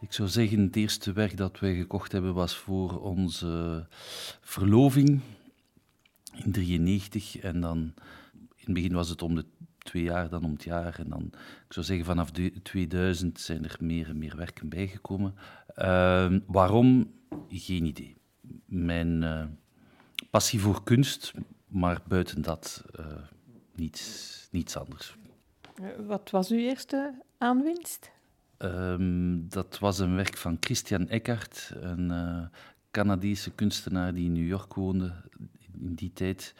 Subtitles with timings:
[0.00, 3.86] Ik zou zeggen, het eerste werk dat wij gekocht hebben was voor onze
[4.40, 7.36] verloving in 1993.
[7.36, 7.78] En dan,
[8.32, 9.44] in het begin was het om de
[9.78, 10.98] twee jaar, dan om het jaar.
[10.98, 11.22] En dan,
[11.66, 12.30] ik zou zeggen, vanaf
[12.62, 15.34] 2000 zijn er meer en meer werken bijgekomen.
[15.76, 17.12] Uh, waarom?
[17.48, 18.16] Geen idee.
[18.66, 19.44] Mijn uh,
[20.30, 21.32] passie voor kunst,
[21.66, 23.06] maar buiten dat uh,
[23.74, 25.16] niets, niets anders.
[26.06, 28.13] Wat was uw eerste aanwinst?
[28.64, 32.44] Um, dat was een werk van Christian Eckhart, een uh,
[32.90, 35.12] Canadese kunstenaar die in New York woonde
[35.80, 36.54] in die tijd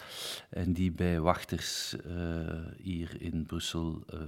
[0.50, 2.12] en die bij Wachters uh,
[2.76, 4.20] hier in Brussel uh,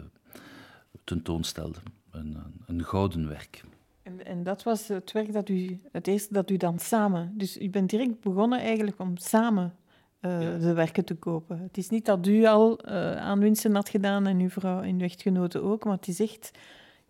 [1.04, 1.78] tentoonstelde.
[2.10, 3.64] Een, een, gouden werk.
[4.02, 7.32] En, en, dat was het werk dat u, het eerste dat u dan samen...
[7.34, 9.74] Dus u bent direct begonnen eigenlijk om samen
[10.20, 10.58] ja.
[10.58, 11.58] de werken te kopen.
[11.58, 12.84] Het is niet dat u al
[13.16, 16.50] aanwinsten had gedaan en uw vrouw en uw echtgenote ook, maar het is echt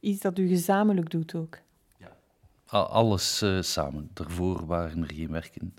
[0.07, 1.59] iets dat u gezamenlijk doet ook.
[1.99, 2.17] Ja.
[2.79, 4.11] Alles uh, samen.
[4.13, 5.75] Daarvoor waren er geen werken.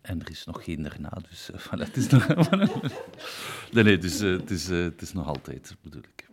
[0.00, 2.26] En er is nog geen daarna, dus uh, voilà, het is nog...
[3.72, 6.26] nee, nee, dus, uh, het, is, het is nog altijd, bedoel ik.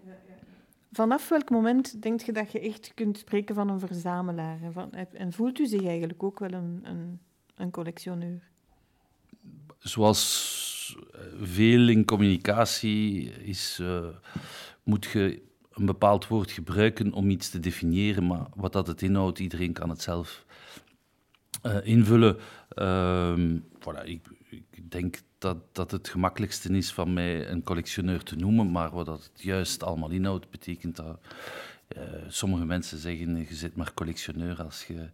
[0.92, 4.62] Vanaf welk moment denk je dat je echt kunt spreken van een verzamelaar?
[4.62, 7.20] En, van, en voelt u zich eigenlijk ook wel een, een,
[7.56, 8.50] een collectioneur?
[9.78, 10.98] Zoals
[11.42, 13.82] veel in communicatie is,
[14.84, 15.42] moet je
[15.76, 19.90] een bepaald woord gebruiken om iets te definiëren, maar wat dat het inhoudt, iedereen kan
[19.90, 20.46] het zelf
[21.64, 22.38] uh, invullen.
[22.76, 24.22] Uh, voilà, ik,
[24.92, 29.30] denk dat, dat het gemakkelijkste is van mij een collectioneur te noemen, maar wat dat
[29.34, 31.20] het juist allemaal inhoudt, betekent dat
[31.98, 35.10] uh, sommige mensen zeggen, je zit maar collectioneur als je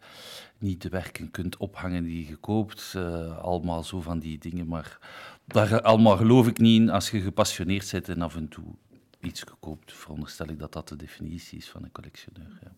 [0.58, 2.96] niet de werken kunt ophangen die je koopt.
[3.42, 5.00] Allemaal zo van die dingen, maar
[5.46, 8.66] daar allemaal geloof ik niet in als je gepassioneerd bent en af en toe
[9.22, 12.60] iets gekoopt, veronderstel ik dat dat de definitie is van een collectioneur.
[12.64, 12.72] Ja.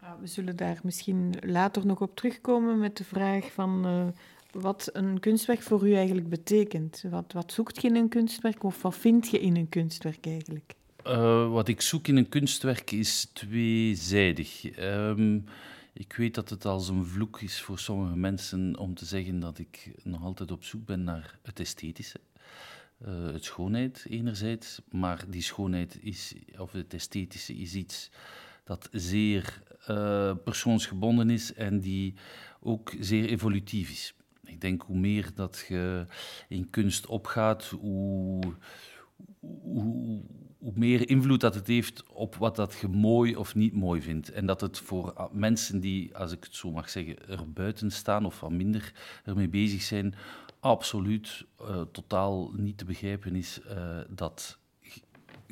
[0.00, 4.06] Ja, we zullen daar misschien later nog op terugkomen met de vraag van uh,
[4.62, 7.04] wat een kunstwerk voor u eigenlijk betekent.
[7.10, 10.74] Wat, wat zoekt je in een kunstwerk of wat vind je in een kunstwerk eigenlijk?
[11.06, 14.78] Uh, wat ik zoek in een kunstwerk is tweezijdig.
[14.78, 15.44] Um,
[15.92, 19.58] ik weet dat het als een vloek is voor sommige mensen om te zeggen dat
[19.58, 22.20] ik nog altijd op zoek ben naar het esthetische.
[23.02, 28.10] Uh, het schoonheid enerzijds, maar die schoonheid is, of het esthetische is iets
[28.64, 32.14] dat zeer uh, persoonsgebonden is en die
[32.60, 34.14] ook zeer evolutief is.
[34.44, 36.06] Ik denk hoe meer dat je
[36.48, 38.42] in kunst opgaat, hoe,
[39.40, 40.22] hoe,
[40.58, 44.30] hoe, meer invloed dat het heeft op wat dat je mooi of niet mooi vindt.
[44.32, 48.26] En dat het voor mensen die, als ik het zo mag zeggen, er buiten staan
[48.26, 48.92] of wat minder
[49.24, 50.14] ermee bezig zijn,
[50.64, 54.58] absoluut uh, totaal niet te begrijpen is uh, dat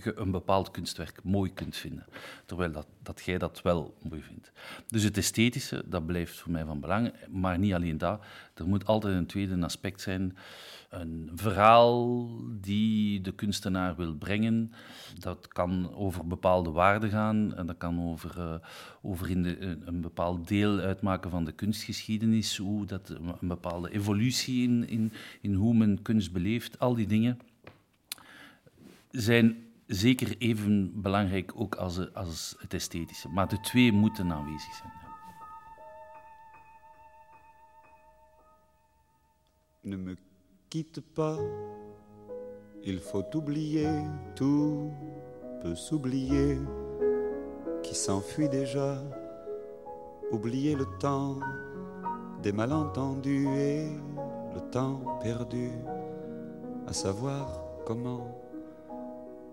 [0.04, 2.06] je een bepaald kunstwerk mooi kunt vinden,
[2.46, 4.52] terwijl dat, dat jij dat wel mooi vindt.
[4.86, 8.24] Dus het esthetische, dat blijft voor mij van belang, maar niet alleen dat.
[8.54, 10.36] Er moet altijd een tweede aspect zijn,
[10.91, 12.28] een verhaal
[12.60, 14.72] die de kunstenaar wil brengen.
[15.18, 18.54] Dat kan over bepaalde waarden gaan, en dat kan over, uh,
[19.02, 24.62] over in de, een bepaald deel uitmaken van de kunstgeschiedenis, hoe dat, een bepaalde evolutie
[24.62, 27.38] in, in, in hoe men kunst beleeft, al die dingen
[29.10, 29.56] zijn
[29.87, 33.28] zeker even belangrijk ook als, als het esthetische.
[33.28, 34.93] Maar de twee moeten aanwezig zijn.
[39.81, 40.16] Ne me
[40.69, 41.38] quitte pas,
[42.81, 44.04] il faut oublier,
[44.34, 44.92] tout
[45.60, 46.59] peut s'oublier,
[47.82, 49.03] qui s'enfuit déjà,
[50.31, 51.41] oublier le temps
[52.42, 53.88] des malentendus et
[54.54, 55.71] le temps perdu,
[56.87, 58.41] à savoir comment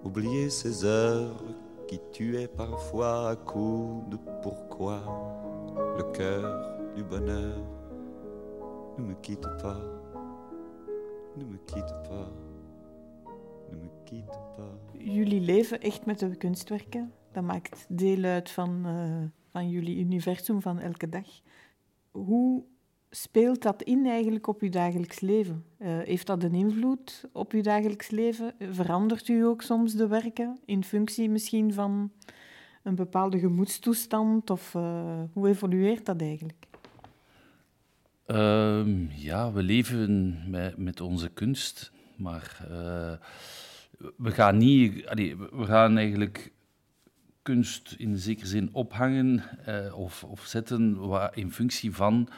[0.04, 1.44] Oublier ces heures
[1.88, 5.02] qui tuaient parfois à coups de pourquoi
[5.98, 7.58] le cœur du bonheur
[8.98, 9.82] ne me quitte pas,
[11.36, 12.32] ne me quitte pas,
[13.72, 14.78] ne me quitte pas.
[14.94, 17.12] Jullie leven echt met de kunstwerken.
[17.32, 21.28] Dat maakt deel uit van, uh, van jullie universum van elke dag.
[22.12, 22.64] Hoe
[23.10, 25.64] speelt dat in eigenlijk op uw dagelijks leven?
[25.80, 28.54] Uh, heeft dat een invloed op uw dagelijks leven?
[28.72, 32.12] Verandert u ook soms de werken in functie misschien van
[32.84, 34.50] een bepaalde gemoedstoestand?
[34.50, 36.68] Of uh, hoe evolueert dat eigenlijk?
[38.28, 43.14] Uh, ja, we leven met, met onze kunst, maar uh,
[44.18, 45.04] we gaan niet...
[45.52, 46.52] We gaan eigenlijk
[47.42, 49.44] kunst in zekere zin ophangen
[49.96, 50.98] of, of zetten
[51.34, 52.30] in functie van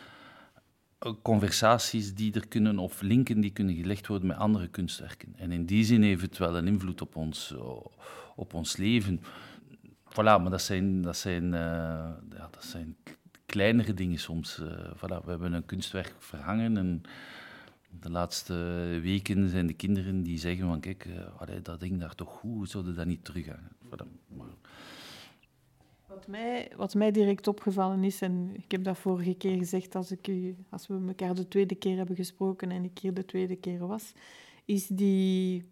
[1.22, 5.34] conversaties die er kunnen, of linken die kunnen gelegd worden met andere kunstwerken.
[5.36, 7.54] En in die zin heeft het wel een invloed op ons,
[8.36, 9.22] op ons leven.
[10.10, 12.96] voilà, maar dat zijn, dat zijn, ja, dat zijn
[13.46, 14.62] kleinere dingen soms.
[14.96, 17.02] voilà, we hebben een kunstwerk verhangen en
[18.00, 18.54] de laatste
[19.02, 21.08] weken zijn de kinderen die zeggen van kijk,
[21.64, 23.72] dat ding daar toch goed, zouden dat niet terughangen.
[23.86, 24.08] Voilà,
[24.38, 24.48] maar,
[26.14, 30.12] wat mij, wat mij direct opgevallen is, en ik heb dat vorige keer gezegd als,
[30.12, 33.56] ik u, als we elkaar de tweede keer hebben gesproken en ik hier de tweede
[33.56, 34.12] keer was,
[34.66, 35.64] is die,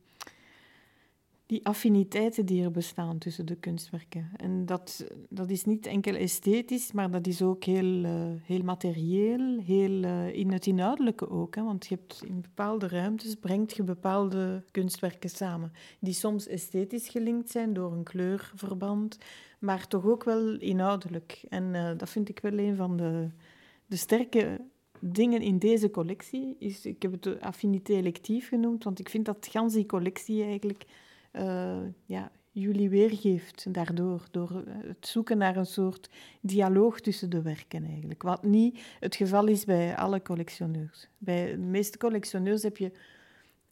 [1.45, 4.29] die affiniteiten die er bestaan tussen de kunstwerken.
[4.35, 8.11] En dat, dat is niet enkel esthetisch, maar dat is ook heel, uh,
[8.43, 11.55] heel materieel, heel uh, in het inhoudelijke ook.
[11.55, 11.63] Hè?
[11.63, 17.49] Want je hebt in bepaalde ruimtes brengt je bepaalde kunstwerken samen, die soms esthetisch gelinkt
[17.49, 19.17] zijn door een kleurverband,
[19.59, 21.45] maar toch ook wel inhoudelijk.
[21.49, 23.29] En uh, dat vind ik wel een van de,
[23.85, 24.61] de sterke
[24.99, 26.55] dingen in deze collectie.
[26.59, 30.85] Is, ik heb het affinité electief genoemd, want ik vind dat gans die collectie eigenlijk
[31.33, 34.27] uh, ja, jullie weergeeft daardoor.
[34.31, 36.09] Door het zoeken naar een soort
[36.41, 38.23] dialoog tussen de werken eigenlijk.
[38.23, 41.07] Wat niet het geval is bij alle collectioneurs.
[41.17, 42.91] Bij de meeste collectioneurs heb je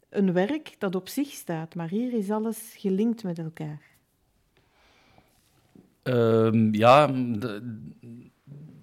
[0.08, 3.87] een werk dat op zich staat, maar hier is alles gelinkt met elkaar.
[6.08, 7.10] Um, ja,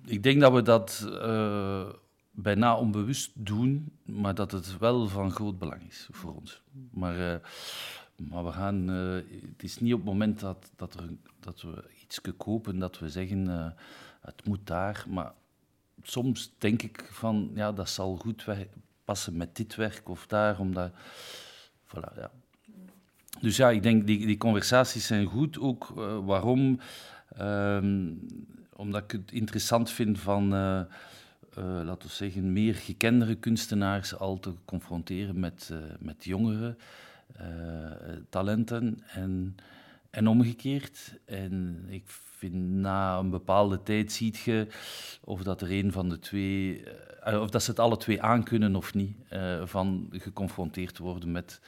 [0.06, 1.90] ik denk dat we dat uh,
[2.32, 6.62] bijna onbewust doen, maar dat het wel van groot belang is voor ons.
[6.92, 7.36] Maar, uh,
[8.30, 9.16] maar we gaan, uh,
[9.52, 13.10] het is niet op het moment dat, dat, er, dat we iets kopen dat we
[13.10, 13.74] zeggen
[14.22, 15.34] het moet daar, maar
[16.02, 18.46] soms denk ik van ja, dat zal goed
[19.06, 20.92] passen met dit werk of daar, omdat.
[21.86, 22.32] Voilà, ja.
[23.42, 25.60] Dus ja, ik denk die, die conversaties zijn goed.
[25.60, 25.88] Ook
[26.26, 26.80] waarom
[27.42, 28.20] Um,
[28.76, 30.82] omdat ik het interessant vind van, uh,
[31.58, 36.76] uh, laten we zeggen, meer gekendere kunstenaars al te confronteren met, uh, met jongere
[38.30, 39.56] talenten en,
[40.10, 41.20] en omgekeerd.
[41.26, 44.68] En ik vind na een bepaalde tijd ziet je
[45.24, 46.84] of dat er een van de twee,
[47.24, 49.16] of dat ze het alle twee aankunnen of niet,
[49.64, 51.60] van geconfronteerd worden met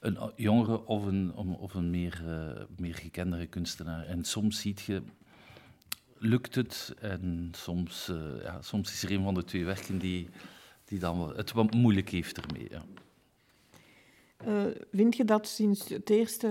[0.00, 4.06] een jongere of een, of een meer, uh, meer gekendere kunstenaar.
[4.06, 5.02] En soms ziet je,
[6.18, 10.28] lukt het en soms, uh, ja, soms is er een van de twee werken die,
[10.84, 12.68] die dan het wat moeilijk heeft ermee.
[12.70, 12.84] Ja.
[14.46, 16.48] Uh, vind je dat sinds het eerste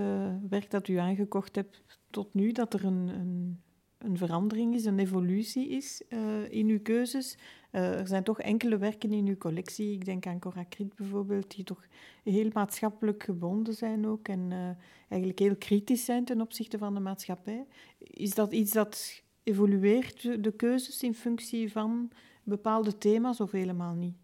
[0.48, 3.62] werk dat u aangekocht hebt tot nu, dat er een, een,
[3.98, 6.02] een verandering is, een evolutie is
[6.48, 7.38] in uw keuzes?
[7.76, 11.64] Uh, er zijn toch enkele werken in uw collectie, ik denk aan Corakrit bijvoorbeeld, die
[11.64, 11.86] toch
[12.24, 14.68] heel maatschappelijk gebonden zijn ook en uh,
[15.08, 17.66] eigenlijk heel kritisch zijn ten opzichte van de maatschappij.
[17.98, 22.10] Is dat iets dat evolueert, de keuzes in functie van
[22.42, 24.16] bepaalde thema's of helemaal niet?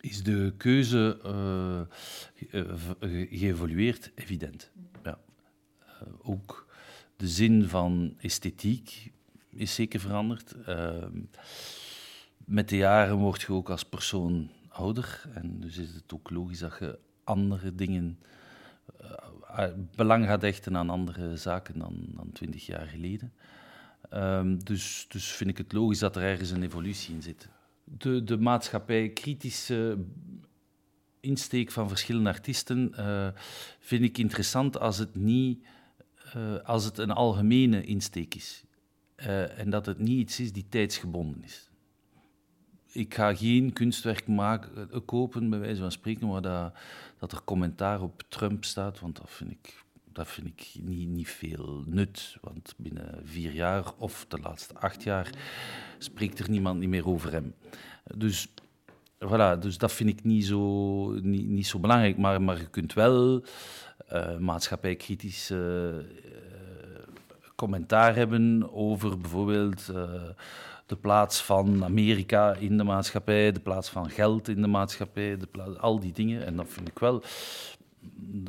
[0.00, 1.80] Is de keuze uh,
[3.30, 4.12] geëvolueerd?
[4.14, 4.72] Evident.
[5.02, 5.18] Ja.
[6.22, 6.66] ook
[7.16, 9.12] de zin van esthetiek
[9.50, 10.54] is zeker veranderd.
[10.66, 11.20] Ehm,
[12.44, 15.22] met de jaren word je ook als persoon ouder.
[15.34, 18.18] En dus is het ook logisch dat je andere dingen.
[19.02, 23.32] Uh, belang gaat hechten aan andere zaken dan, dan 20 jaar geleden.
[24.12, 27.48] Um, dus, dus vind ik het logisch dat er ergens een evolutie in zit.
[27.84, 30.04] De, de maatschappij kritische
[31.20, 33.28] insteek van verschillende artiesten uh,
[33.78, 35.66] vind ik interessant als het niet
[36.36, 38.64] uh, als het een algemene insteek is.
[39.56, 41.70] en dat het niet iets is die tijdsgebonden is
[42.94, 46.72] ik ga geen kunstwerk maken, eh, kopen, bij wijze van spreken, waar dat,
[47.18, 51.28] dat er commentaar op Trump staat, want dat vind ik, dat vind ik niet, niet
[51.28, 52.36] veel nut.
[52.40, 55.30] Want binnen vier jaar of de laatste acht jaar
[55.98, 57.54] spreekt er niemand niet meer over hem.
[58.16, 58.48] Dus,
[59.18, 62.16] voilà, dus dat vind ik niet zo, niet, niet zo belangrijk.
[62.16, 63.44] Maar, maar je kunt wel
[64.12, 65.94] uh, maatschappijkritisch uh,
[67.54, 69.92] commentaar hebben over bijvoorbeeld
[70.86, 75.46] de plaats van Amerika in de maatschappij, de plaats van geld in de maatschappij, de
[75.46, 76.46] plaats, al die dingen.
[76.46, 77.22] En dat vind ik wel,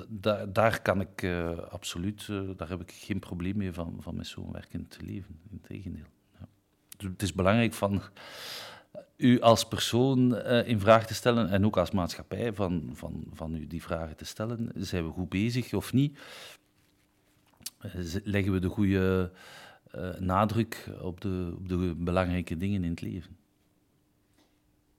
[0.08, 4.15] da, daar kan ik uh, absoluut, uh, daar heb ik geen probleem mee van, van
[4.15, 5.39] met zo'n werkend leven.
[5.51, 6.08] Integendeel.
[6.39, 6.48] Ja.
[6.98, 8.01] Dus het is belangrijk van
[9.18, 13.56] u als persoon uh, in vraag te stellen en ook als maatschappij van, van, van
[13.56, 14.72] u die vragen te stellen.
[14.75, 16.20] Zijn we goed bezig of niet?
[18.24, 19.32] Leggen we de goede
[19.98, 23.38] uh, nadruk op de, op de belangrijke dingen in het leven.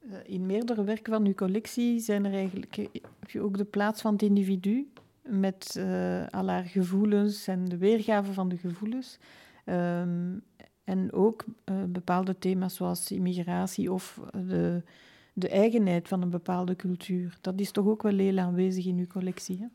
[0.01, 2.87] Uh, in meerdere werken van uw collectie zijn er eigenlijk, eh,
[3.21, 7.77] heb je ook de plaats van het individu met uh, al haar gevoelens en de
[7.77, 9.19] weergave van de gevoelens.
[9.65, 10.43] Um,
[10.85, 11.45] en ook
[11.89, 14.83] bepaalde thema's zoals immigratie of de,
[15.33, 17.39] de eigenheid van een bepaalde cultuur.
[17.41, 19.67] Dat is toch ook wel heel aanwezig in uw collectie, hè?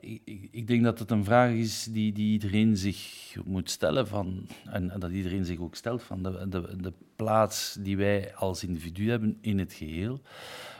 [0.00, 4.46] Ik, ik, denk dat het een vraag is die, die iedereen zich moet stellen van,
[4.64, 9.10] en, dat iedereen zich ook stelt van de, de, de plaats die wij als individu
[9.10, 10.20] hebben in het geheel.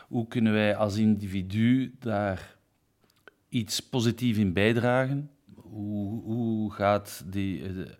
[0.08, 2.56] Hoe kunnen wij als individu daar
[3.48, 5.30] iets positiefs in bijdragen?
[5.54, 7.90] Hoe, hoe gaat die, eh,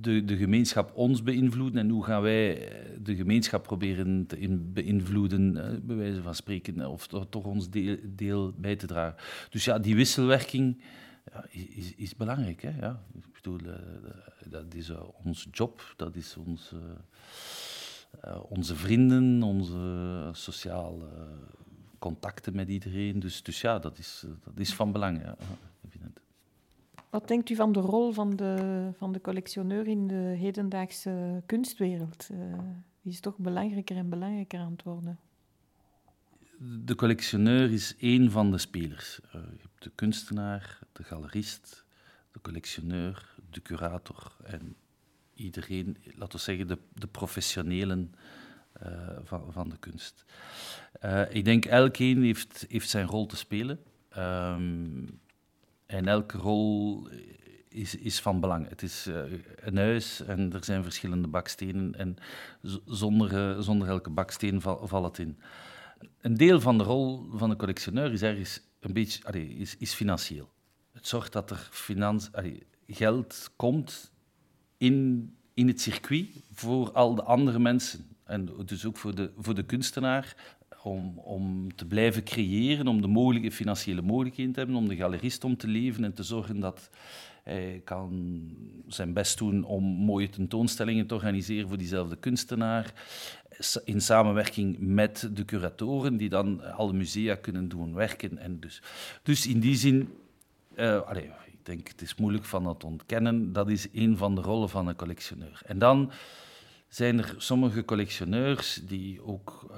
[0.00, 5.56] de, de gemeenschap ons beïnvloeden en hoe gaan wij de gemeenschap proberen te in, beïnvloeden,
[5.56, 9.22] eh, bij wijze van spreken, of toch, ons deel, deel, bij te dragen.
[9.50, 10.82] Dus ja, die wisselwerking
[11.32, 12.62] ja, is, is, belangrijk.
[12.62, 12.70] Hè?
[12.80, 13.74] Ja, ik bedoel, uh,
[14.50, 16.74] dat is uh, ons job, dat is ons,
[18.48, 21.08] onze vrienden, onze sociale
[21.98, 23.20] contacten met iedereen.
[23.20, 25.22] Dus, dus ja, dat is, dat is van belang.
[27.14, 32.28] Wat denkt u van de rol van de, van de collectioneur in de hedendaagse kunstwereld?
[32.32, 32.38] Uh,
[33.02, 35.18] die is toch belangrijker en belangrijker aan het worden.
[36.84, 39.20] De collectioneur is één van de spelers.
[39.26, 41.84] Uh, je hebt de kunstenaar, de galerist,
[42.32, 44.76] de collectioneur, de curator en
[45.34, 48.12] iedereen, laten we zeggen, de, de professionelen
[48.82, 50.24] uh, van, van de kunst.
[51.30, 53.80] ik denk elkeen heeft, heeft zijn rol te spelen.
[54.18, 55.22] Um,
[55.86, 57.08] en elke rol
[57.68, 58.68] is, is van belang.
[58.68, 59.22] Het is uh,
[59.56, 62.16] een huis en er zijn verschillende bakstenen en
[62.84, 65.38] zonder, uh, zonder elke baksteen val, valt het in.
[66.20, 70.52] Een deel van de rol van de collectioneur is ergens een beetje is, is financieel.
[70.92, 72.30] Het zorgt dat er finans,
[72.86, 74.12] geld komt
[74.76, 78.16] in, in het circuit voor al de andere mensen.
[78.24, 80.36] En dus ook voor de, voor de kunstenaar
[80.84, 85.44] om, om te blijven creëren, om de mogelijke financiële mogelijkheden te hebben, om de galerist
[85.44, 86.90] om te leven en te zorgen dat
[87.42, 88.42] hij kan
[88.86, 92.92] zijn best doen om mooie tentoonstellingen te organiseren voor diezelfde kunstenaar,
[93.84, 98.38] in samenwerking met de curatoren die dan alle musea kunnen doen werken.
[98.38, 98.82] En dus,
[99.22, 100.08] dus in die zin,
[100.76, 104.68] allez, ik denk het is moeilijk van dat ontkennen, dat is een van de rollen
[104.68, 105.62] van een collectioneur.
[105.66, 106.12] En dan
[106.88, 109.66] zijn er sommige collectioneurs die ook...
[109.70, 109.76] Uh,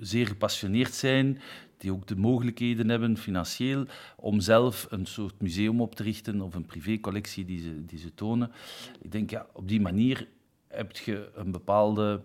[0.00, 1.40] zeer gepassioneerd zijn,
[1.80, 6.54] die ook de mogelijkheden hebben financieel om zelf een soort museum op te richten of
[6.54, 8.52] een privécollectie die ze, die ze tonen.
[9.00, 10.28] Ik denk, ja, op die manier
[10.68, 12.20] heb je een bepaalde...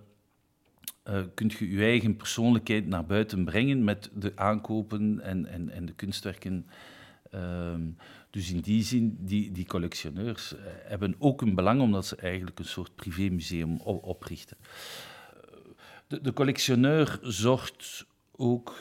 [1.10, 5.86] Uh, kunt je je eigen persoonlijkheid naar buiten brengen met de aankopen en, en, en
[5.86, 6.66] de kunstwerken.
[7.34, 7.74] Uh,
[8.30, 12.60] dus in die zin, die, die collectioneurs eh, hebben ook een belang omdat ze eigenlijk
[12.60, 14.58] een soort privémuseum oprichten
[16.08, 18.78] de, de collectioneur zorgt ook,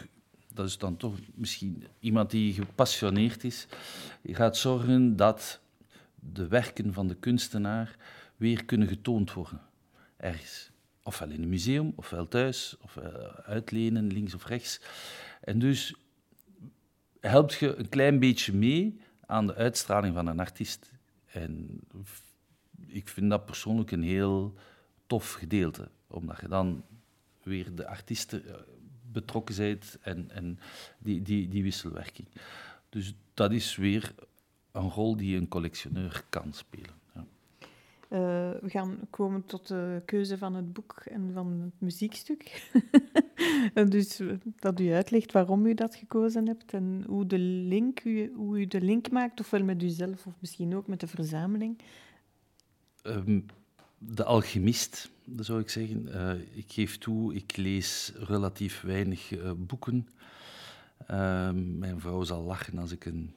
[0.53, 3.67] dat is dan toch misschien iemand die gepassioneerd is,
[4.25, 5.61] gaat zorgen dat
[6.15, 7.97] de werken van de kunstenaar
[8.37, 9.61] weer kunnen getoond worden
[10.17, 10.71] ergens.
[11.03, 12.99] Ofwel in een museum, ofwel thuis, of
[13.45, 14.81] uitlenen, links of rechts.
[15.41, 15.95] En dus
[17.21, 20.93] helpt je een klein beetje mee aan de uitstraling van een artiest.
[21.27, 21.81] En
[22.87, 24.55] ik vind dat persoonlijk een heel
[25.07, 26.85] tof gedeelte, omdat je dan
[27.45, 28.55] weer de artiesten eh,
[29.13, 30.59] betrokken zijn en, en
[30.99, 32.29] die, die, die wisselwerking.
[32.89, 34.15] Dus dat is weer
[34.73, 36.95] een rol die een collectioneur kan spelen.
[37.15, 37.25] Ja.
[38.09, 42.71] Uh, we gaan komen tot de keuze van het boek en van het muziekstuk.
[43.89, 44.21] dus
[44.57, 48.03] dat u uitlegt waarom u dat gekozen hebt en hoe, de link,
[48.35, 51.79] hoe u de link maakt, ofwel met uzelf of misschien ook met de verzameling.
[53.03, 53.47] Um,
[54.07, 56.09] de alchemist, zou ik zeggen.
[56.09, 60.09] Uh, ik geef toe, ik lees relatief weinig uh, boeken.
[61.11, 63.35] Uh, mijn vrouw zal lachen als ik een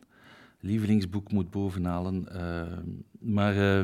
[0.60, 2.34] lievelingsboek moet bovenhalen.
[2.34, 2.86] Ehm,
[3.20, 3.82] maar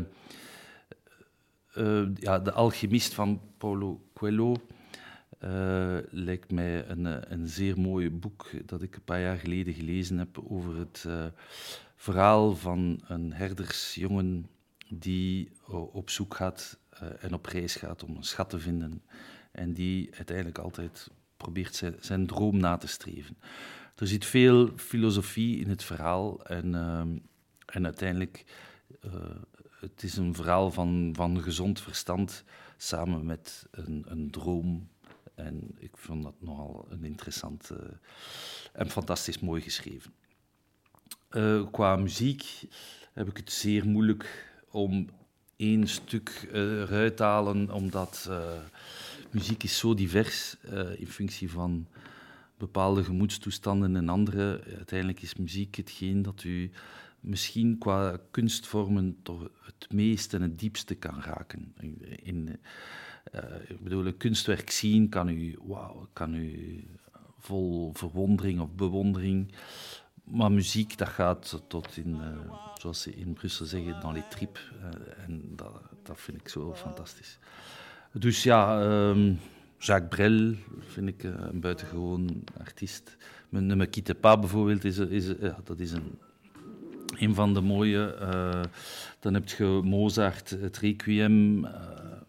[1.74, 4.56] eh, ja, De Alchemist van Paulo Coelho
[6.10, 10.40] lijkt mij een, een zeer mooi boek dat ik een paar jaar geleden gelezen heb
[10.48, 11.06] over het
[11.96, 14.48] verhaal van een herdersjongen
[15.00, 15.52] die
[15.92, 19.04] op zoek gaat uh, en op reis gaat om een schat te vinden.
[19.52, 23.38] En die uiteindelijk altijd probeert zijn, zijn droom na te streven.
[23.96, 27.00] Er zit veel filosofie in het verhaal en, uh,
[27.66, 28.46] en uiteindelijk
[29.06, 29.12] uh,
[29.80, 32.44] het is een verhaal van, van gezond verstand
[32.78, 34.90] samen met een, een droom.
[35.36, 37.72] En ik vond dat nogal een interessant
[38.74, 40.14] en fantastisch mooi geschreven.
[41.72, 42.68] qua muziek
[43.14, 45.10] heb ik het zeer moeilijk om
[45.56, 48.38] één stuk uh, eruit halen, omdat uh,
[49.32, 51.88] muziek is zo divers uh, in functie van
[52.58, 54.64] bepaalde gemoedstoestanden en andere.
[54.78, 56.72] Uiteindelijk is muziek hetgeen dat u
[57.20, 61.74] misschien qua kunstvormen toch het meest en het diepste kan raken.
[62.24, 62.60] In,
[63.68, 66.84] ik bedoel, een kunstwerk zien kan u, wow, kan u
[67.40, 69.52] vol verwondering of bewondering
[70.24, 72.22] maar muziek, dat gaat tot in,
[72.76, 74.72] zoals ze in Brussel zeggen, dans les tripes.
[75.26, 77.40] en dat, dat vind ik zo fantastisch.
[78.12, 79.40] Dus ja, um,
[79.78, 83.18] Jacques Brel vind ik een buitengewoon artiest.
[83.50, 86.20] Ne me quitte pas bijvoorbeeld, is, is, ja, dat is een,
[87.18, 88.16] een van de mooie.
[89.20, 91.62] Dan heb je Mozart, het Requiem.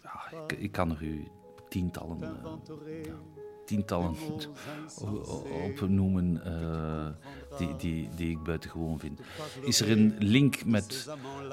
[0.02, 1.28] Ja, ik, kan er u
[1.68, 2.18] tientallen,
[3.66, 4.16] tientallen
[5.64, 6.42] opnoemen
[7.59, 9.21] die, die, die ik buitengewoon vind.
[9.62, 11.04] Is er een link met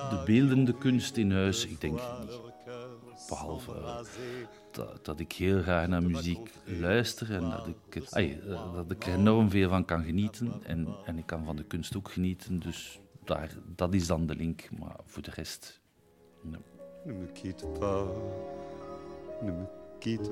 [0.10, 1.66] de beeldende kunst in huis?
[1.66, 2.40] Ik denk niet.
[3.30, 3.74] Behalve
[4.72, 8.42] dat, dat, ik heel graag naar muziek luister en dat ik, ay,
[8.74, 10.54] dat ik er enorm veel van kan genieten.
[10.64, 14.36] En, en ik kan van de kunst ook genieten, dus daar, dat is dan de
[14.36, 14.70] link.
[14.80, 15.82] Maar voor de rest...
[16.42, 16.60] Nee.
[17.06, 17.14] Ne
[19.52, 19.68] me
[20.00, 20.32] quitte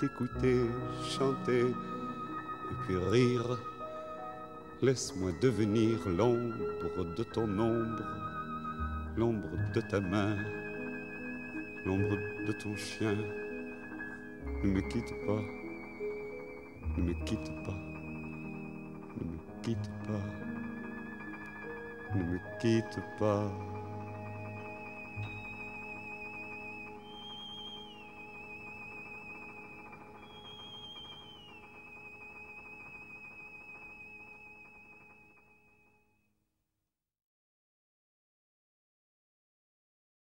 [0.00, 0.62] t'écouter
[1.04, 3.58] chanter et puis rire.
[4.80, 8.02] Laisse-moi devenir l'ombre de ton ombre,
[9.18, 10.38] l'ombre de ta main,
[11.84, 13.14] l'ombre de ton chien.
[14.62, 15.42] Ne me quitte pas,
[16.96, 17.80] ne me quitte pas,
[19.18, 20.24] ne me quitte pas,
[22.16, 23.52] ne me quitte pas.